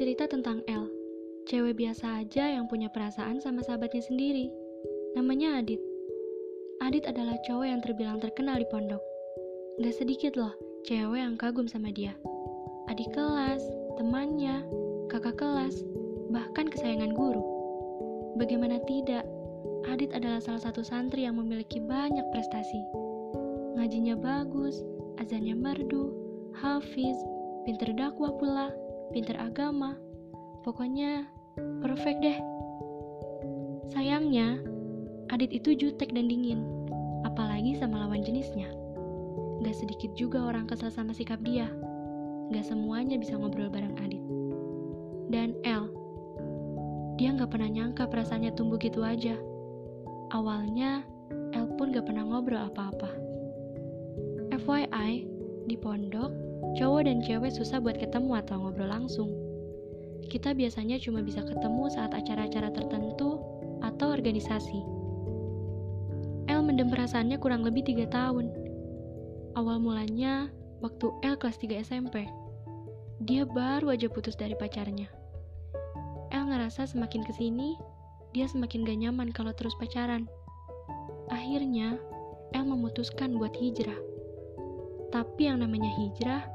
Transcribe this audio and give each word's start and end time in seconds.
cerita 0.00 0.24
tentang 0.24 0.64
El. 0.64 0.88
Cewek 1.44 1.76
biasa 1.76 2.24
aja 2.24 2.56
yang 2.56 2.64
punya 2.72 2.88
perasaan 2.88 3.36
sama 3.36 3.60
sahabatnya 3.60 4.00
sendiri. 4.00 4.48
Namanya 5.12 5.60
Adit. 5.60 5.76
Adit 6.80 7.04
adalah 7.04 7.36
cowok 7.44 7.68
yang 7.68 7.84
terbilang 7.84 8.16
terkenal 8.16 8.56
di 8.56 8.64
pondok. 8.72 9.04
Gak 9.84 9.92
sedikit 9.92 10.40
loh 10.40 10.56
cewek 10.88 11.20
yang 11.20 11.36
kagum 11.36 11.68
sama 11.68 11.92
dia. 11.92 12.16
Adik 12.88 13.12
kelas, 13.12 13.60
temannya, 14.00 14.64
kakak 15.12 15.36
kelas, 15.36 15.84
bahkan 16.32 16.72
kesayangan 16.72 17.12
guru. 17.12 17.44
Bagaimana 18.40 18.80
tidak, 18.88 19.28
Adit 19.84 20.16
adalah 20.16 20.40
salah 20.40 20.64
satu 20.64 20.80
santri 20.80 21.28
yang 21.28 21.36
memiliki 21.36 21.76
banyak 21.76 22.24
prestasi. 22.32 22.80
Ngajinya 23.76 24.16
bagus, 24.16 24.80
azannya 25.20 25.52
merdu, 25.52 26.08
hafiz, 26.56 27.20
pinter 27.68 27.92
dakwah 27.92 28.32
pula, 28.40 28.72
pinter 29.10 29.34
agama, 29.36 29.98
pokoknya 30.62 31.26
perfect 31.82 32.22
deh. 32.22 32.38
Sayangnya, 33.90 34.62
Adit 35.30 35.54
itu 35.54 35.78
jutek 35.78 36.10
dan 36.10 36.26
dingin, 36.26 36.66
apalagi 37.22 37.78
sama 37.78 38.02
lawan 38.02 38.22
jenisnya. 38.26 38.66
Gak 39.62 39.76
sedikit 39.78 40.10
juga 40.18 40.42
orang 40.42 40.66
kesal 40.66 40.90
sama 40.90 41.14
sikap 41.14 41.38
dia. 41.46 41.70
Gak 42.50 42.66
semuanya 42.66 43.14
bisa 43.14 43.38
ngobrol 43.38 43.70
bareng 43.70 43.94
Adit. 44.02 44.22
Dan 45.30 45.54
El, 45.62 45.86
dia 47.14 47.30
gak 47.30 47.54
pernah 47.54 47.70
nyangka 47.70 48.10
perasaannya 48.10 48.50
tumbuh 48.58 48.80
gitu 48.82 49.06
aja. 49.06 49.38
Awalnya, 50.34 51.06
El 51.54 51.70
pun 51.78 51.94
gak 51.94 52.10
pernah 52.10 52.26
ngobrol 52.26 52.66
apa-apa. 52.66 53.10
FYI, 54.50 55.30
di 55.70 55.78
pondok, 55.78 56.49
cowok 56.78 57.06
dan 57.08 57.18
cewek 57.24 57.50
susah 57.50 57.82
buat 57.82 57.98
ketemu 57.98 58.38
atau 58.42 58.60
ngobrol 58.60 58.90
langsung. 58.90 59.30
Kita 60.30 60.54
biasanya 60.54 61.02
cuma 61.02 61.24
bisa 61.26 61.42
ketemu 61.42 61.90
saat 61.90 62.14
acara-acara 62.14 62.70
tertentu 62.70 63.42
atau 63.82 64.14
organisasi. 64.14 64.80
El 66.46 66.62
mendem 66.62 66.90
perasaannya 66.90 67.38
kurang 67.42 67.66
lebih 67.66 67.82
tiga 67.82 68.06
tahun. 68.10 68.50
Awal 69.58 69.82
mulanya 69.82 70.46
waktu 70.78 71.10
El 71.26 71.34
kelas 71.34 71.58
3 71.58 71.82
SMP. 71.82 72.26
Dia 73.26 73.44
baru 73.44 73.92
aja 73.92 74.06
putus 74.06 74.38
dari 74.38 74.54
pacarnya. 74.54 75.10
El 76.30 76.46
ngerasa 76.46 76.86
semakin 76.86 77.26
ke 77.26 77.34
sini, 77.34 77.74
dia 78.30 78.46
semakin 78.46 78.86
gak 78.86 78.98
nyaman 79.02 79.28
kalau 79.34 79.50
terus 79.50 79.74
pacaran. 79.76 80.30
Akhirnya, 81.28 81.98
El 82.54 82.64
memutuskan 82.66 83.34
buat 83.34 83.54
hijrah. 83.58 83.98
Tapi 85.10 85.50
yang 85.50 85.62
namanya 85.62 85.90
hijrah, 85.90 86.46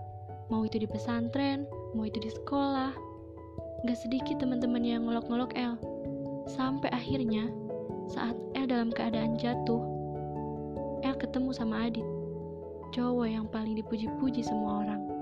mau 0.50 0.62
itu 0.66 0.78
di 0.78 0.88
pesantren, 0.90 1.66
mau 1.98 2.06
itu 2.06 2.22
di 2.22 2.30
sekolah, 2.30 2.94
gak 3.86 3.98
sedikit 3.98 4.42
teman-teman 4.42 4.84
yang 4.86 5.06
ngolok-ngolok 5.06 5.54
El. 5.58 5.78
Sampai 6.46 6.94
akhirnya, 6.94 7.50
saat 8.12 8.38
El 8.54 8.70
dalam 8.70 8.94
keadaan 8.94 9.40
jatuh, 9.40 9.82
El 11.02 11.16
ketemu 11.18 11.50
sama 11.54 11.90
Adit, 11.90 12.06
cowok 12.94 13.28
yang 13.30 13.46
paling 13.50 13.74
dipuji-puji 13.74 14.46
semua 14.46 14.86
orang. 14.86 15.15